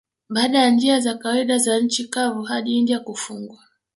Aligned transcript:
Baada 0.29 0.59
ya 0.59 0.69
njia 0.69 0.99
za 0.99 1.13
kawaida 1.17 1.57
za 1.57 1.79
nchi 1.79 2.07
kavu 2.07 2.41
hadi 2.43 2.77
India 2.77 2.99
kufungwa 2.99 3.59